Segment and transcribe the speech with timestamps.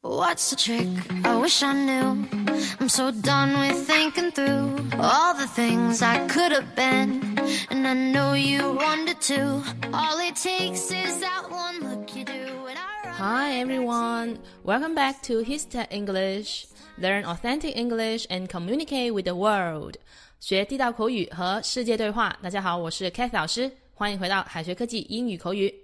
[0.00, 0.88] What's the trick?
[1.24, 2.26] I wish I knew.
[2.80, 7.36] I'm so done with thinking through all the things I could have been.
[7.68, 9.62] And I know you wanted to.
[9.92, 12.32] All it takes is that one look you do.
[12.32, 16.68] And I Hi everyone, welcome back to Histech English.
[16.96, 19.96] Learn authentic English and communicate with the world.
[20.40, 22.38] 学地道口语和世界对话。
[22.40, 25.76] 大家好，我是 Kathy 老师，欢迎回到海学科技英语口语。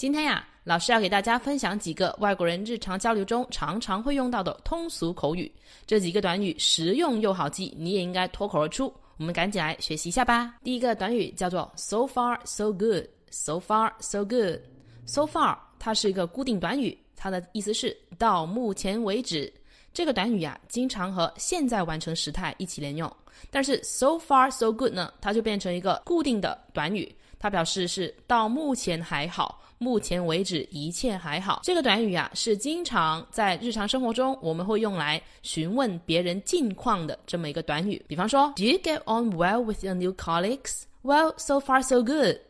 [0.00, 5.52] 今天呀，老师要给大家分享几个外国人日常交流中常常会用到的通俗口语。
[5.84, 8.90] 这几个短语实用又好记，你也应该脱口而出。
[9.18, 10.54] 我们赶紧来学习一下吧。
[10.64, 13.04] 第一个短语叫做 “so far so good”。
[13.30, 14.60] So far so good。
[15.04, 19.52] So far 它是一个固定短语，它的意思是到目前为止。
[19.92, 23.14] 这个短语呀，经常和现在完成时态一起连用。
[23.50, 29.60] 但是 so far so good 呢，它就变成一个固定的短语，他表示是到目前还好。
[29.82, 31.60] 目前为止一切还好。
[31.62, 38.04] 这个短语啊，是经常在日常生活中我们会用来询问别人近况的这么一个短语。
[38.06, 40.82] 比方说，Do you get on well with your new colleagues?
[41.02, 42.40] Well, so far so good.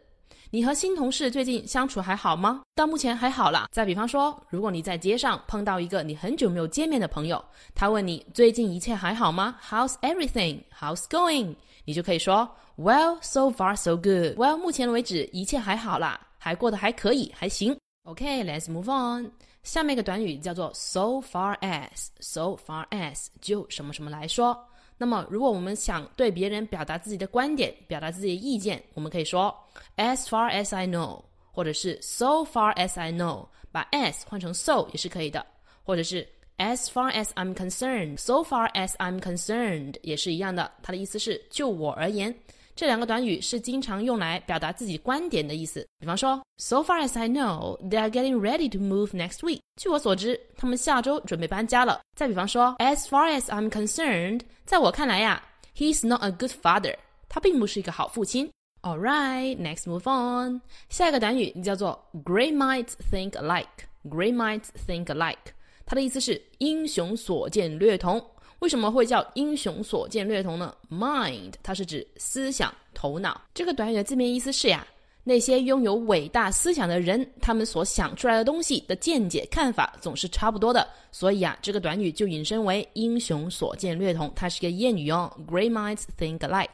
[0.52, 2.62] 你和新同事最近相处还好吗？
[2.74, 3.68] 到目前还好啦。
[3.70, 7.40] 再比方说，如果你在街上碰到一个你很久没有见面的朋友，
[7.72, 10.58] 他问你最近一切还好吗？How's everything?
[10.76, 11.54] How's going?
[11.84, 14.36] 你就可以说，Well, so far so good.
[14.36, 16.20] Well，目前为止一切还好啦。
[16.36, 17.78] 还过得还可以，还行。
[18.02, 19.30] OK，let's move on。
[19.62, 24.58] 下面一个短语叫做 so far as，so far as 就什么什么来说。
[25.02, 29.56] 那么，如果我们想对别人表达自己的观点，表达自己的意见，我们可以说
[29.96, 35.46] as far as I know，或者是 so far as I know，把 as 换成 so 也是可以的，
[35.84, 42.34] 或者是 as far as I'm concerned，so far as I'm concerned 也是一样的，它的意思是就我而言。
[42.74, 45.86] 这两个短语是经常用来表达自己观点的意思。
[45.98, 49.60] 比方说，So far as I know, they are getting ready to move next week。
[49.76, 52.00] 据我所知，他们下周准备搬家了。
[52.16, 55.42] 再比方说，As far as I'm concerned，在我看来呀
[55.76, 56.96] ，He's not a good father。
[57.28, 58.50] 他并不是一个好父亲。
[58.82, 60.62] All right, next move on。
[60.88, 63.66] 下一个短语叫做 Great minds think alike。
[64.04, 65.52] Great minds think alike，
[65.84, 68.24] 它的意思是英雄所见略同。
[68.60, 73.40] 为什么会叫英雄所见略同呢？Mind，它是指思想、头脑。
[73.52, 74.86] 这个短语的字面意思是呀，
[75.24, 80.86] 那些拥有伟大思想的人，他们所想出来的东西的见解、看法总是差不多的。
[81.10, 84.30] 所以啊，这个短语就引申为英雄所见略同。
[84.36, 86.68] 它是个谚语哦，Great minds think alike。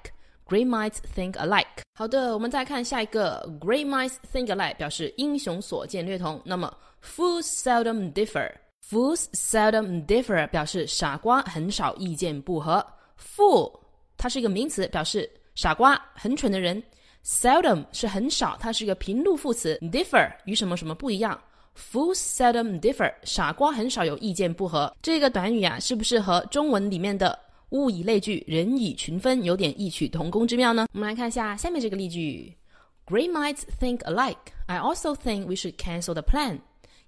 [0.48, 1.82] Great minds think alike。
[1.96, 6.40] 好的，我们再看下一个，Great minds think alike 表示英雄所见略同。
[6.44, 6.72] 那么
[7.02, 8.52] ，Fools seldom differ。
[8.88, 12.84] Fools seldom differ 表示傻瓜很少意见不合。
[13.18, 13.72] Fool
[14.16, 16.80] 它是一个名词，表示傻瓜、很蠢的人。
[17.24, 19.76] Seldom 是很少，它是一个平录副词。
[19.82, 21.36] Differ 与什么什么不一样
[21.76, 24.94] ？Fools seldom differ 傻瓜很少有意见不合。
[25.02, 27.36] 这个短语啊，是不是和中文里面的
[27.70, 30.86] 物以类聚，人以群分有点异曲同工之妙呢？
[30.92, 32.56] 我们来看一下下面这个例句
[33.04, 34.36] ：Great minds think alike.
[34.66, 36.60] I also think we should cancel the plan.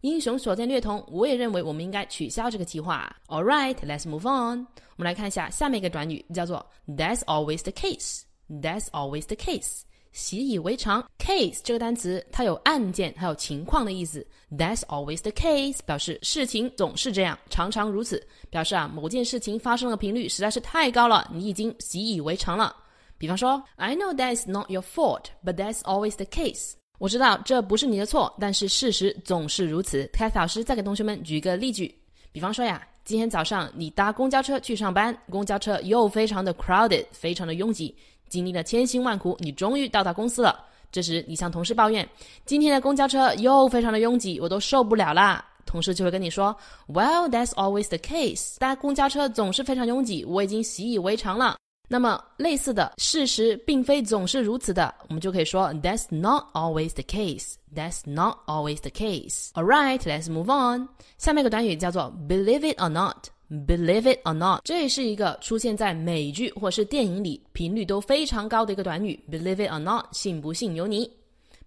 [0.03, 3.15] 英雄所见略同，我也认为我们应该取消这个计划。
[3.27, 4.67] All right, let's move on.
[4.97, 8.23] 我们来看一下下面一个短语，叫做 That's always the case.
[8.49, 9.83] That's always the case.
[10.13, 11.05] 习以为常。
[11.19, 14.27] Case 这个单词它有案件还有情况的意思。
[14.51, 22.75] That's always the case 表示事情总是这样，常常如此，表示啊某件事情发生的频率实在是太高了，你已经习以为常了。
[23.19, 26.75] 比方说，I know that's not your fault, but that's always the case.
[26.99, 30.05] 我知道这不是你的错，但是事实总是如此。
[30.13, 31.95] 凯老师再给同学们举一个例句，
[32.33, 37.95] 比方说呀，今天早上你搭公交车去上班，公交车又非常的 crowded，非常的拥挤，
[38.29, 40.65] 经历了千辛万苦，你终于到达公司了。
[40.91, 42.09] 这时你向同事抱怨，
[42.45, 45.45] 今天的公交车又非常的拥挤，我都受不了啦。
[45.65, 46.57] 同事就会跟你说
[46.89, 48.57] ，Well, that's always the case。
[48.59, 51.59] 搭公交车总是非常拥挤，我已经习以为常了。
[51.89, 57.55] 那么类似的事实并非总是如此的，我们就可以说 That's not always the case.
[57.75, 59.51] That's not always the case.
[59.55, 60.89] All right, let's move on.
[61.17, 63.29] 下面一个短语叫做 Believe it or not.
[63.51, 69.19] Believe it or not，这是一个出现在美剧或是电影里频率都非常高的一个短语。
[69.31, 71.11] Believe it or not，信不信由你。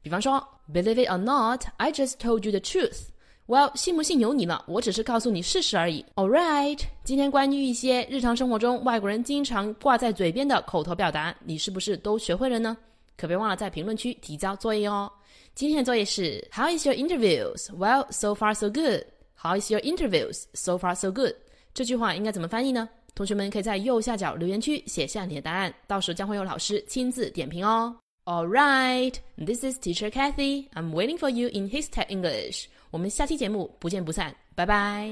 [0.03, 3.10] 比方说，Believe it or not, I just told you the truth.
[3.51, 6.05] Well，信不信由你了，我只是告诉你事实而已。
[6.15, 12.77] All right，今天关于一些日常生活中外国人经常挂在嘴边的口头表达，你是不是都学会了呢？
[13.17, 15.11] 可别忘了在评论区提交作业哦。
[15.53, 17.65] 今天的作业是 How is your interviews?
[17.77, 19.03] Well, so far so good.
[19.35, 20.45] How is your interviews?
[20.53, 21.35] So far so good.
[21.73, 22.87] 这句话应该怎么翻译呢？
[23.15, 27.93] 同学们可以在右下角留言区写下你的答案，到时将会有老师亲自点评哦。
[28.23, 30.69] All right, this is Teacher Kathy.
[30.69, 32.67] I'm waiting for you in His Tech English.
[32.91, 34.35] 我们下期节目不见不散。
[34.55, 35.09] 拜拜。